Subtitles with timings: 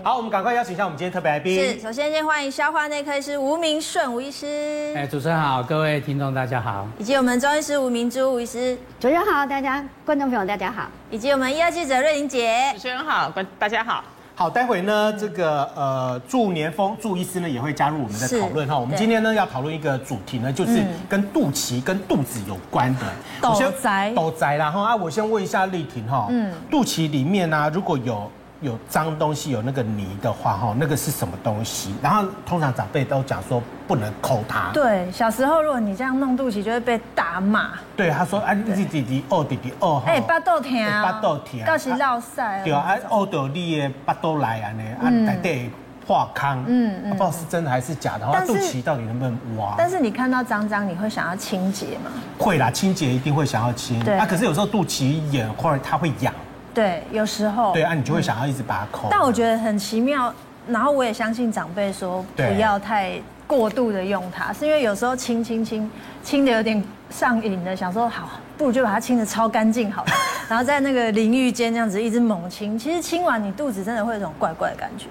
[0.00, 1.54] 好，我们赶快邀请一下我们今天特别来宾。
[1.54, 4.92] 是，首先先欢迎消化内科医师吴明顺吴医师。
[4.96, 6.88] 哎，主持人好，各位听众大家好。
[6.98, 8.74] 以及我们中医师吴明珠吴医师。
[8.98, 10.88] 主持人好，大家观众朋友大家好。
[11.10, 12.72] 以及我们医药记者瑞玲姐。
[12.72, 14.02] 主持人好，观大家好。
[14.34, 18.76] 好，待会呢，这个呃，祝年丰祝医师呢也会加入我们的讨论哈。
[18.76, 23.00] 我们今天呢要讨论一个主题呢，就是跟肚脐跟肚子有关的。
[23.40, 24.14] 肚脐。
[24.14, 28.28] 肚脐啦哈啊，我先问一下丽婷哈，嗯，肚脐里面呢、啊、如果有。
[28.62, 31.94] 有脏东西，有那个泥的话，哈，那个是什么东西？
[32.00, 34.70] 然后通常长辈都讲说不能抠它。
[34.72, 37.70] 对，小时候如果你这样弄肚脐，就会被打骂。
[37.96, 40.72] 对，他说啊，你弟弟哦，弟弟哦，哎，巴豆疼，
[41.02, 42.40] 巴豆疼，到时落屎。
[42.64, 45.68] 对啊，哦，到你的巴豆来啊呢，啊，在地
[46.06, 48.26] 化康，嗯嗯，不知道是真的还是假的。
[48.46, 49.74] 肚脐到底能不能挖？
[49.76, 52.10] 但是你看到脏脏，你会想要清洁吗？
[52.38, 53.98] 会啦，清洁一定会想要清。
[54.04, 56.32] 对啊，可是有时候肚脐眼或者它会痒。
[56.74, 59.08] 对，有时候对啊，你就会想要一直把它抠。
[59.10, 60.32] 但我觉得很奇妙，
[60.66, 65.90] 然后我也相信长辈说不要太过度的用它，是因为有时候清清清
[66.22, 70.12] 清的有点上瘾的，想说好，不如就把它清的超干净好了，
[70.48, 75.06] 然后在那个淋浴间这样子一直猛清，其实清完你肚子真的会有一种怪怪的感觉。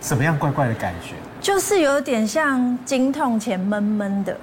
[0.00, 1.14] 什么样怪怪的感觉？
[1.40, 4.36] 就是有点像经痛前闷闷的。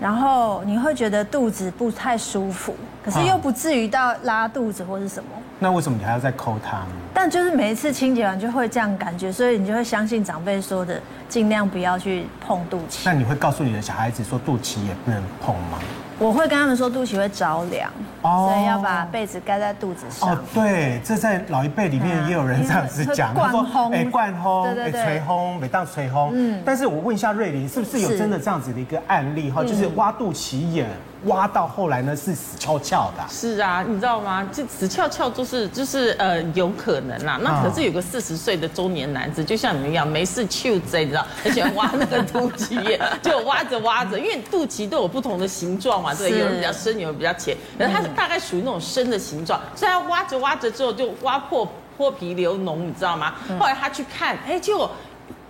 [0.00, 2.74] 然后你会觉得肚子不太舒服，
[3.04, 5.28] 可是又不至于到拉肚子或是什么。
[5.62, 6.86] 那为什么你还要再抠它呢？
[7.12, 13.02] 但就是每一次清洁完就会这样感觉，所以你就会相信长辈说的，尽量不要去碰肚脐。
[13.04, 15.78] 那你会告诉你的小孩子说肚脐也不能碰吗？
[16.18, 20.30] 我会跟他们说肚脐会着凉，所以要把被子盖在肚子上。
[20.30, 26.30] 哦，对，这在老一辈里面也有人这样子讲，灌风，哎，灌风，哎，吹烘，每当吹烘。
[26.32, 29.62] 嗯，但是我问一下瑞玲，是不是有真的这样子的一个案例哈？
[29.62, 30.86] 就是挖肚脐眼。
[31.26, 33.22] 挖到后来呢，是死翘翘的。
[33.28, 34.42] 是啊，你知道吗？
[34.50, 37.38] 就死翘翘就是就是呃有可能啦。
[37.42, 51.66] 那可是有个四十岁的中年男子，就像你们一样，没事去贼，你知道，很喜欢挖那个肚脐眼，就挖着挖着，因为肚脐都有不同的形状嘛，对，有人比较深，有人比较浅，可是它是大概属于那种深的形状，所以他挖着挖着之后就挖破
[51.96, 53.34] 破皮流脓，你知道吗？
[53.58, 54.90] 后来他去看，哎，结果。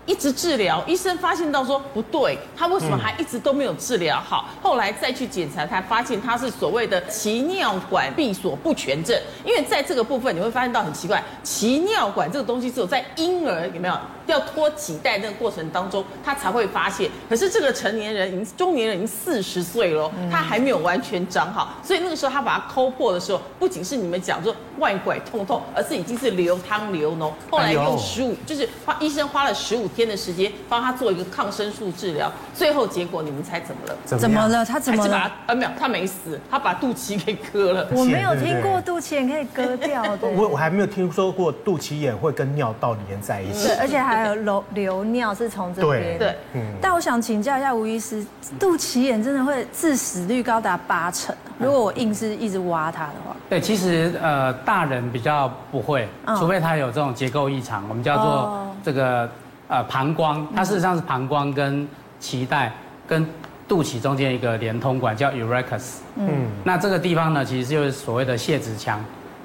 [0.06, 4.47] 一直治疗，医生发现到说不对，他为什么还一直都没有治疗好？
[4.60, 9.16] 后来再去检查，才发现他是所谓的脐尿管闭锁不全症。
[9.44, 13.94] 因为在这个部分，你会发现到很奇怪，脐尿管这个东西只有在婴儿有没有
[14.27, 17.11] 要拖几代那个过程当中，他才会发现。
[17.29, 27.33] 可是这个成年人，已经中年人已经四十岁了，他还没有完全长好，所以那个时候他把它抠破的时候，不仅是你们讲说外拐痛痛，而是已经是流汤流脓。
[27.51, 30.11] 后来用十五，就是花医生花了十五天。
[30.11, 33.97] 的时间帮他做一个抗生素治疗，最后结果你们猜怎么了？
[34.05, 34.65] 怎么了？
[34.65, 35.13] 他怎么了？
[35.13, 37.87] 把他呃没有，他没死，他把肚脐给割了。
[37.93, 40.27] 我没有听过肚脐眼可以割掉的。
[40.37, 43.69] 我我还没有听说过肚脐眼会跟尿道连在一起。
[43.69, 46.19] 对，而且还有流流尿是从这边。
[46.19, 46.37] 对对。
[46.55, 46.63] 嗯。
[46.81, 48.25] 但我想请教一下吴医师，
[48.59, 51.35] 肚脐眼真的会致死率高达八成？
[51.59, 53.37] 如果我硬是一直挖它的话？
[53.49, 56.09] 对，其实呃大人比较不会，
[56.39, 59.29] 除非他有这种结构异常，我们叫做这个。
[59.73, 61.87] 呃，膀胱，它事实上是膀胱跟
[62.21, 62.73] 脐带
[63.07, 63.25] 跟
[63.69, 65.99] 肚脐中间一个连通管，叫 urachus。
[66.17, 69.01] 嗯，那这个地方呢，其实就是所谓的泄殖腔。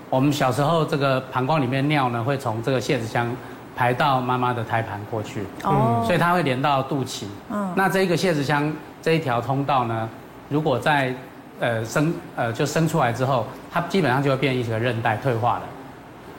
[0.10, 3.28] 我们小时候这个膀胱里面尿呢，会从这个泄殖腔
[3.76, 5.44] 排到妈妈的胎盘过去。
[5.64, 7.26] 哦，所以它会连到肚脐。
[7.52, 8.72] 嗯，那这一个泄殖腔
[9.02, 10.10] 这一条通道呢，
[10.50, 11.14] 如果在
[11.60, 15.64] 呃生呃就生出来之后，它基本上就会变一个韧带退化了。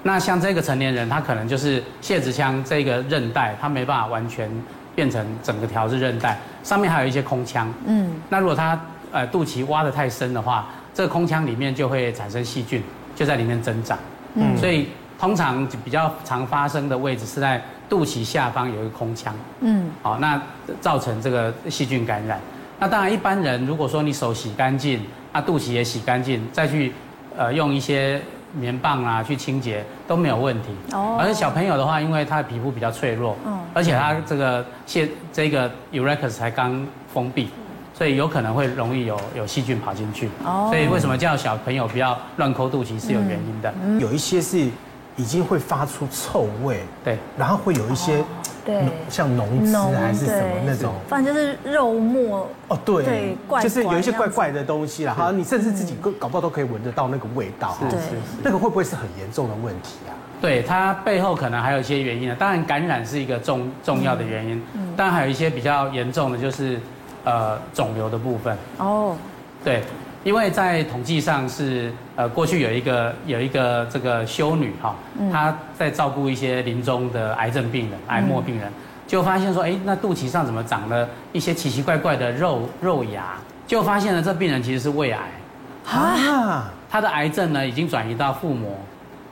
[0.03, 4.49] 那像这个成年人，他可能就是泄殖腔这个韧带，他没办法完全
[4.95, 7.69] 变成整个条是韧带，上面还有一些空腔。
[7.87, 8.81] 嗯，那如果他
[9.11, 12.81] 呃肚脐挖得太深的话，这个空腔里面就会产生细菌，
[13.17, 13.99] 就在里面增长。
[14.35, 19.35] 嗯，所以通常比较常发生的位置是在肚脐下方有一个空腔。
[19.61, 20.41] 嗯，好，那
[20.81, 22.41] 造成这个细菌感染。
[22.79, 25.01] 那当然一般人如果说你手洗干净，
[25.33, 26.93] 那肚脐也洗干净，再去
[27.37, 28.21] 呃用一些。
[28.53, 30.69] 棉棒啊，去清洁都没有问题。
[30.93, 31.19] 哦。
[31.21, 37.51] 而且小朋友的话，因为他的皮肤比较脆弱，嗯，而且他这个现这个 urachus 才刚封闭，
[37.93, 40.31] 所以有可能会容易有有细菌跑进去。
[40.43, 40.71] 哦。
[40.73, 43.75] 所以为什么叫小朋友不要乱抠肚脐是有原因的。
[43.85, 44.01] 嗯。
[44.01, 44.67] 有一些是
[45.17, 48.23] 已经会发出臭味，对，然后会有一些。
[48.67, 55.15] 对，像脓汁还是什么那种，反正就是肉末哦，对，对，就是有一些怪怪的东西啦。
[55.17, 57.77] 好，你甚至自己搞不好都可以闻得到那个味道。
[57.89, 60.11] 是是是，那个会不会是很严重的问题啊？
[60.41, 62.37] 对，它背后可能还有一些原因啊。
[62.37, 64.61] 当然，感染是一个重重要的原因，
[64.97, 66.81] 当然还有一些比较严重的，就是
[67.23, 68.59] 呃肿瘤的部分。
[68.79, 69.17] 哦，
[69.63, 69.85] 对，
[70.27, 74.97] 因为在统计上是呃，过去有一个有一个这个修女哈，
[75.31, 78.69] 她在照顾一些临终的癌症病人、癌末病人，
[79.07, 83.35] 就发现说，哎，那肚脐上怎么长了一些奇奇怪怪的肉肉芽？
[83.69, 85.21] 就发现了这病人其实是胃癌
[85.89, 88.77] 啊，他的癌症呢已经转移到腹膜，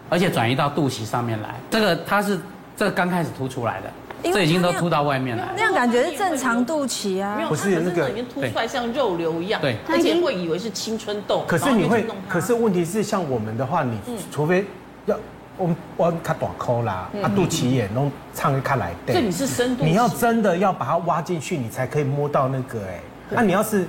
[0.08, 1.56] 而且转移到肚脐上面来。
[1.70, 2.38] 这个他是
[2.76, 3.90] 这个刚开始凸出来的。
[4.32, 11.44] 这已经都凸到外面了，那样感觉是正常肚脐啊，不是那个已经凸出来像肉瘤一样，对，而且会以为是青春痘。
[11.46, 13.98] 可是你会，可是问题是像我们的话，你
[14.32, 14.64] 除非
[15.06, 15.16] 要
[15.58, 23.00] 我们我看短抠啦，啊肚脐眼弄唱开来，对，你是深度，你要真的要把它挖进去，你才可以摸到那个哎，
[23.30, 23.86] 那你要是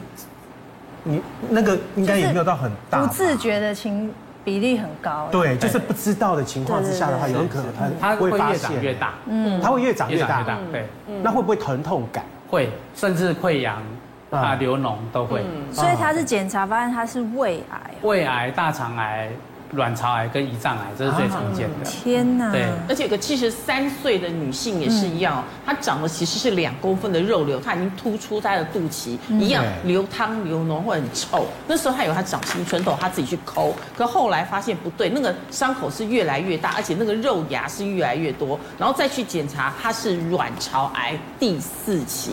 [1.03, 4.13] 你那个应该也没有到很大，不自觉的情。
[4.45, 10.87] 比例很高，对，就是不知道的情况之下的话，有可能它会越长越大，嗯，它会越长越大，对，
[11.21, 12.23] 那会不会疼痛感？
[12.47, 13.81] 会，甚至溃疡
[14.29, 15.43] 啊、流脓都会。
[15.71, 19.29] 所以他是检查发现他是胃癌，胃癌、大肠癌。
[19.75, 21.89] 卵巢癌跟胰脏癌，这是最常见的。
[21.89, 22.51] 天哪！
[22.51, 31.45] 对，而且有个七十三岁的女性也是一样，她长的其实是两公分的肉瘤，她已经突出她的肚脐，一样流汤流脓会很臭。
[31.67, 42.31] 那时候她以为她长青春痘，她自己去抠，可后来发现不对，那个伤口是越来越大，而且那个肉芽是越来越多，然后再去检查，她是卵巢癌第四期。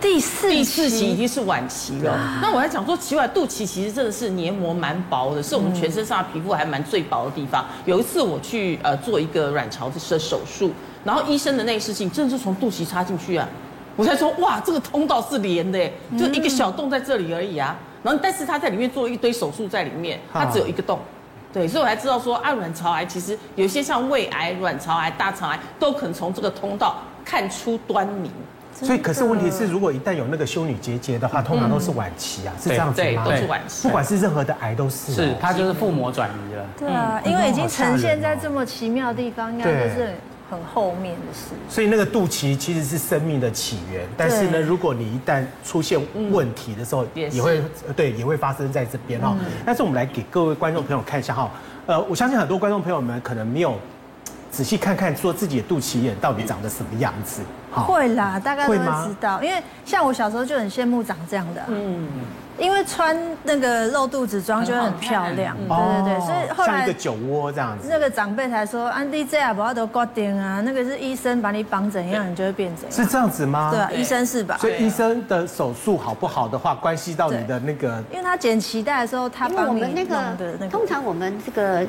[0.00, 2.18] 第四第四期已经是晚期了。
[2.40, 7.64] 那我还讲说，奇怪，肚脐其实真的是黏膜蛮薄的，是我们全身上的皮肤还蛮最薄的地方。
[7.84, 10.72] 有一次我去呃做一个卵巢的手术，
[11.04, 13.46] 然后医生的内视镜真的是从肚脐插进去啊，
[13.96, 15.78] 我才说哇，这个通道是连的，
[16.18, 17.76] 就一个小洞在这里而已啊。
[18.02, 20.98] 然后但是他在里面做了一堆手术在里面，他只有一个洞，
[21.52, 28.30] 对，所以我才知道说啊，卵巢癌其实有些像胃癌、卵巢癌、大肠癌都可能从这个通道看出端倪。
[28.82, 33.24] 所以，可是问题是，如果一旦有那个修女结节的话，通常都是晚期啊，是这样子吗？
[33.24, 33.86] 对，都是晚期。
[33.86, 35.12] 不管是任何的癌都是。
[35.12, 36.66] 是，它就是腹膜转移了。
[36.78, 40.14] 对啊，因为已经呈现在这么奇妙的地方，应该就是
[40.50, 41.50] 很后面的事。
[41.68, 46.00] 所以那个肚脐其实是生命的起源，但是呢，如果你一旦出现
[46.30, 47.62] 问题的时候，也会
[47.94, 49.36] 对，也会发生在这边哈。
[49.64, 51.50] 但是我们来给各位观众朋友看一下哈，
[51.86, 53.76] 呃，我相信很多观众朋友们可能没有。
[54.52, 57.40] 仔细看看，说自己的肚脐眼到底长得什么样子？
[57.70, 59.42] 会啦，大概都会知道。
[59.42, 62.08] 因为像我小时候就很羡慕长这样的，嗯，
[62.58, 66.20] 因为穿那个露肚子装就会很漂亮，对对对。
[66.26, 67.88] 所以后来像一个酒窝这样子。
[67.88, 72.92] 那个长辈才说，安迪这样不要都固定啊，那个是医生把你绑怎样，你就会变怎样。
[72.92, 73.70] 是这样子吗？
[73.72, 74.56] 对啊，医生是吧？
[74.58, 78.02] 所以医生的手术好不好的话，关系到你的那个。
[78.10, 81.86] 因为他剪脐带的时候，他帮我们那个通常我们这个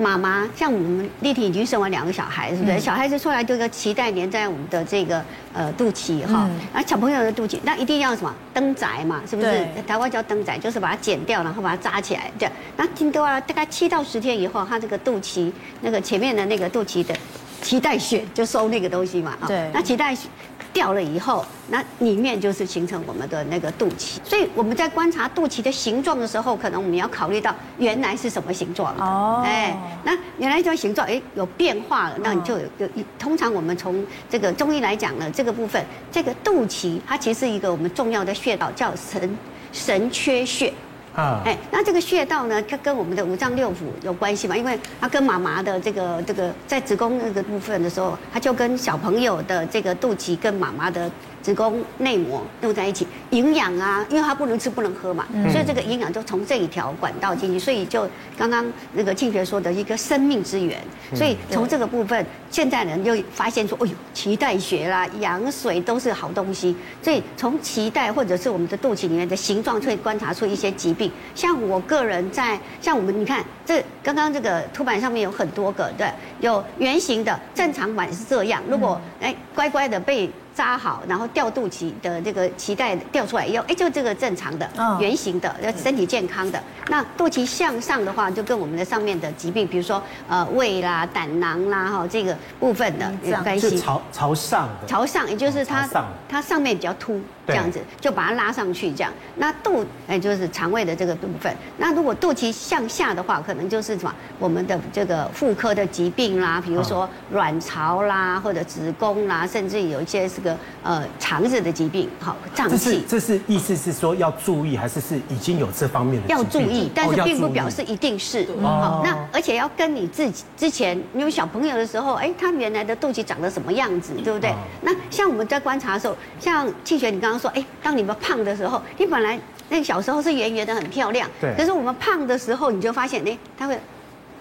[0.00, 2.72] 妈妈像我们丽婷已经生完两个小孩，是不是？
[2.72, 9.48] 嗯、小孩子出来，这个脐带连在我们的这个呃肚脐哈，那、嗯、小朋友的肚脐，那一定要什么灯仔嘛，是不是？
[9.48, 12.52] 对台湾叫灯仔，就是把它剪掉，然后把它扎起来，这样。
[12.76, 15.52] 那听多了，大概七到十天以后，他这个肚脐
[15.82, 17.14] 那个前面的那个肚脐的
[17.62, 20.28] 脐带血就收那个东西嘛，对，那脐带血。
[20.72, 24.18] 掉了以后，那里面就是形成我们的那个肚脐。
[24.24, 28.94] 所以我们在观察肚脐的形状的时候，可能我们要考虑到原来是什么形状。
[28.98, 32.88] 哦，哎，那原来这个形状，哎，有变化了，那你就有有。
[33.18, 39.38] 通常我们从这个中医来讲呢，这个部分，这个肚脐它其实是一个我们重要的穴道，叫神
[39.72, 40.72] 神阙穴。
[41.14, 44.56] 啊，哎，那这个穴道呢，它跟我们的五脏六腑有关系嘛？
[44.56, 51.10] 因为它跟妈妈的这个这个在子宫那个部分的时候，它就跟小朋友的这个肚脐跟妈妈的。
[51.42, 60.78] 子宫内膜弄在一起，营养啊，因为它不能吃不能喝嘛，嗯、所以这个营养就从这一条管道进去，所以就刚刚那个庆学说的一个生命之源，
[61.14, 71.10] 所以从这个部分，现在人就发现说，哎呦，脐带血啦、羊水都是好东西，所以从脐带或者是我们的肚脐里面的形状，可以观察出一些疾病。
[71.34, 76.06] 像我个人在，像我们你看，这刚刚这个凸版上面有很多个，对，
[76.40, 80.30] 有圆形的，正常版是这样，如果哎乖乖的被。
[80.60, 86.62] 扎好，然后掉肚脐的这个脐带掉出来以后，哎，就这个正常的圆形的，要身体健康的。
[86.88, 93.70] 那肚脐向上的话，就跟我们的上面的疾病，比如说呃胃啦、胆囊啦哈这个部分的有关系。
[93.70, 94.86] 是朝朝上的。
[94.86, 95.88] 朝上，也就是它
[96.28, 97.18] 它上面比较凸，
[97.50, 99.12] 这样子就把它拉上去这样。
[99.36, 101.54] 那肚哎就是肠胃的这个部分。
[101.78, 110.40] 那如果肚脐向下的话，可能就是什么我们的这个妇科的疾病啦，比如说卵巢啦或者子宫啦，甚至有一些是。
[110.40, 113.02] 这个呃肠子的疾病，好胀气。
[113.06, 116.28] 这是这是意思是说要注意，还是是已经有这方面的？
[116.28, 118.46] 要注意，但是并不表示一定是。
[118.62, 124.54] 好，那而且要跟你自己之前你有小朋友的时候，哎，他原来的肚脐长得什么样子，对不对？
[124.80, 129.38] 那像我们在观察的时候，像庆学你刚刚说，哎，当你们胖的时候，你本来
[129.70, 131.54] 那个小时候是圆圆的很漂亮，对。
[131.56, 133.78] 可是我们胖的时候，你就发现，哎，它会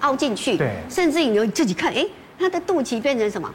[0.01, 0.71] 凹进去，对。
[0.89, 2.05] 甚至你自己看，哎，
[2.37, 3.49] 它的肚脐变成什么？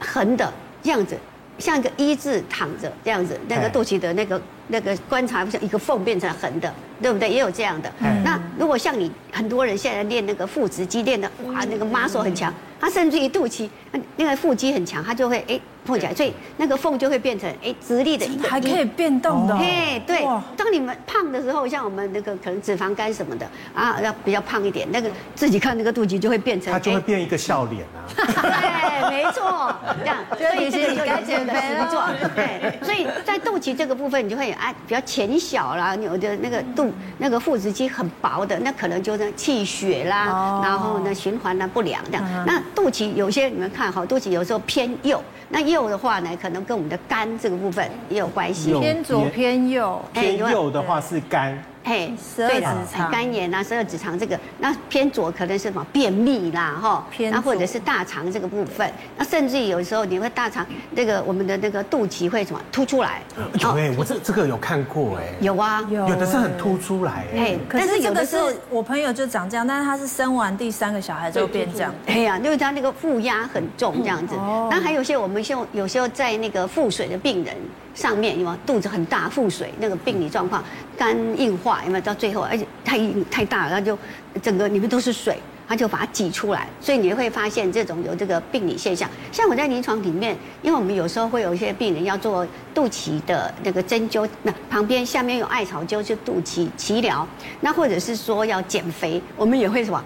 [0.00, 1.16] 横的样子，
[1.58, 7.30] 像一个一字躺着这样子，那个肚脐的那个那个观察，像一个缝变成横的，对不对？
[7.30, 7.90] 也有这样的。
[8.22, 13.68] 那如果像你很多人现在练那个腹直肌练的，哇，那个 muscle 很强，他甚至于肚脐
[14.16, 15.58] 那个腹肌很强，他就会哎。
[15.84, 19.56] 碰起来，所以那个缝就会变成哎直立的一个，还可以变动的。
[19.56, 20.22] 嘿，对，
[20.56, 28.04] 当你们胖的时候，像我们那个可能脂肪肝什么的啊，要比较胖一点，那个自己看那个肚脐就会变成，它就会变一个笑脸啊。
[28.16, 32.14] 对，没错，这样，所以这个就该减肥了。
[32.34, 42.44] 对，所以在肚脐这个部分，你就会哎比较浅小啦，有的那个肚那个腹直肌很薄的，那可能就是气血啦，然后呢循环呢不良这样。
[42.46, 48.72] 那肚脐有些你们看哈，肚脐有时候偏右，那右的话呢，可能跟我们的肝这个部分也有关系。
[48.80, 51.56] 偏左偏右，偏右的话是肝。
[51.84, 53.10] 嘿，十二指肠。
[53.10, 55.86] 肝炎啊，十二指肠这个，那偏左可能是什么？
[55.92, 63.20] 便秘啦，哈，那或者是大肠这个部分，那甚至于有时候你会大肠那个我们的那个肚脐会什么凸出来？
[63.60, 68.38] 有哎，我这这个有看过哎，有啊，有的是很凸出来哎，但是有的是
[68.70, 74.34] 我朋友就长这样，但是他是生完第三个小孩就变这样，哎呀，因为他那个负压很重这样子，
[74.70, 77.54] 那还有些我们像有时候在那个腹水的病人。
[77.94, 80.62] 上面有肚子很大腹水那个病理状况，
[80.98, 83.96] 肝硬化有没有到最后，而且太硬太大了，它就
[84.42, 89.08] 整个里面都是水，它就把它挤出来，所以你会发现这种有这个病理现象。
[89.30, 97.26] 像我在临床里面，因为我们有时候会有一些病人要做肚脐的那个针灸，那旁边下面有艾草灸就肚脐脐疗，
[97.60, 100.02] 那或者是说要减肥，我们也会什么，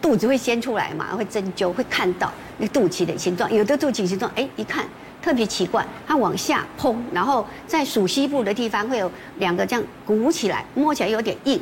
[0.00, 4.86] 肚子会先出来嘛，会针灸会看到那肚脐的形状，有的肚脐形状，哎，一看。
[5.22, 11.60] 特别奇怪，它往下碰，然后在属西部的地方会有两个这样鼓起来，摸起来有点硬。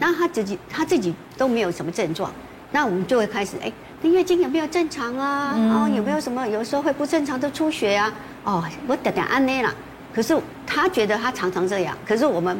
[0.00, 2.32] 然后他自己他自己都没有什么症状，
[2.72, 5.54] 那我们就会开始哎，你月经有没有正常啊？
[5.56, 8.12] 哦，有没有什么有时候会不正常的出血啊？
[8.44, 9.72] 哦，我等等安内了。
[10.14, 12.56] 可是他觉得他常常这样，可是我们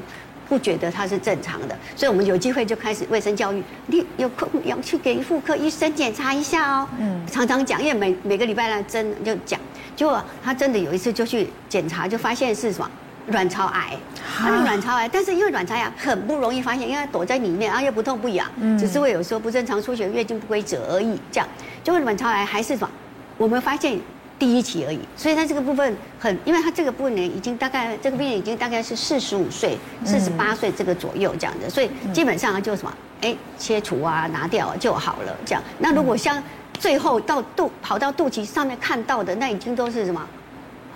[0.48, 6.88] 不觉得他是正常的，所以我们有机会就开始卫生教育，你有空要去给妇科医生检查一下哦。
[6.98, 9.60] 嗯，常常讲，因为每每个礼拜来针就讲。
[10.02, 12.90] 结果他真的有一次就去检查，就发现是什么
[13.28, 13.96] 卵巢癌，
[14.36, 21.16] 他是卵巢癌，但是因为卵巢癌很不容易发现，因为它躲在里面，然后又不痛不痒，只是会有时候不正常出血、月经不规则而已。
[21.30, 21.48] 这样，
[21.84, 22.90] 结果卵巢癌还是什么？
[23.38, 23.96] 我们发现
[24.40, 35.36] 第一期而已，所以他这个部分很，因为他这个部分呢已经大概这个病人已经大概是四十五岁、四十八岁这个左右这样的，所以基本上就什么，哎，切除啊，拿掉就好了。
[35.46, 36.42] 这样，那如果像。
[36.82, 40.20] 最后到肚跑到肚脐上面看到的，那已经都是什么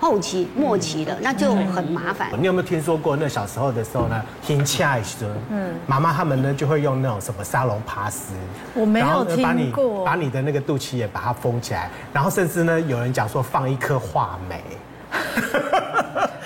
[0.00, 2.28] 后期末期了，那就很麻烦。
[2.37, 3.14] 你有没有听说过？
[3.14, 8.35] 那小时候的时候呢，听恰时，嗯，妈妈他们呢就会用那种什么沙龙帕斯，
[8.75, 14.61] 我没有听过，把你把你的那个肚脐也把它封起来，然后甚至呢有人讲说放一颗话梅。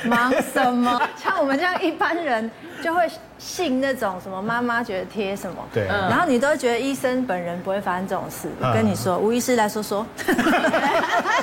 [0.04, 1.00] 忙什么？
[1.16, 2.50] 像我们这样一般人
[2.82, 3.08] 就会
[3.38, 8.48] 信那种什么妈妈觉得贴什么，对，然后你都会觉得医生本人不会发生这种事。
[8.60, 10.06] 我跟你说，吴医师来说说，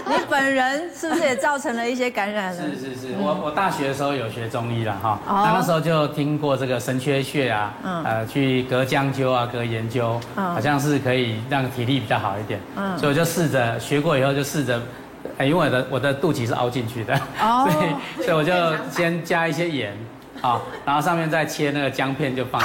[0.07, 2.63] 你本人是不是也造成了一些感染呢？
[2.63, 14.79] 是是是，我我大学的时候有学中医了哈，那那时候就听过这个神阙穴啊，呃，去隔姜灸啊，隔研究，好像是可以让体力比较好一点，嗯，所以我就试着学过以后就试着。
[15.37, 18.53] 哎，因为我的我的肚脐是凹进去的， 所以所以我就
[18.89, 19.93] 先加一些盐，
[20.41, 22.61] 啊，然后上面再切那个姜片就放，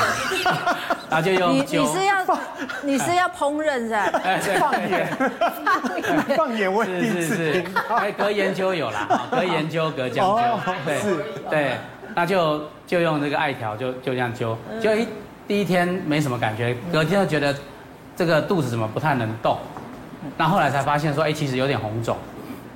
[1.08, 2.38] 然后就用你你是要
[2.82, 4.20] 你是要烹饪是吧？
[4.24, 7.64] 哎，对，放盐，放盐，我是是是，
[7.94, 11.00] 哎，隔研究有啦，隔研究隔姜灸，对
[11.50, 11.76] 对，
[12.14, 15.08] 那就就用这个艾条就就这样灸，就一
[15.48, 17.54] 第一天没什么感觉，隔天就觉得
[18.14, 19.58] 这个肚子怎么不太能动，
[20.36, 22.16] 那后来才发现说，哎，其实有点红肿。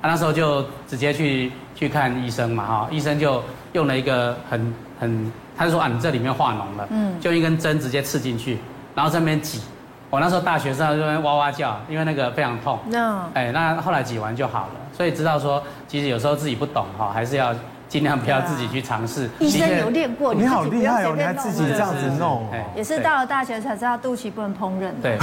[0.02, 8.58] 啊、那时候就直接去去看医生嘛，哈，医生就用了一个很很，他就说啊，你这里面化脓了，嗯，就一根针直接刺进去，
[8.94, 9.62] 然后在那边挤，
[10.10, 17.54] 我那时候大学生就在那边哇哇叫，因为那个非常痛，那，哎，那后来挤完就好了，所以知道说，其实有时候自己不懂哈，还是要。
[17.88, 19.30] 尽量不要自己去尝试。
[19.38, 22.44] 医生有练过，你好厉害哦，你还自己这样子弄。
[22.74, 24.90] 也是到了大学才知道肚脐不能烹饪。
[25.00, 25.16] 对。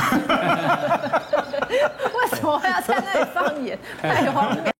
[1.67, 3.77] 为什么要在那里放盐？
[4.01, 4.72] 太荒谬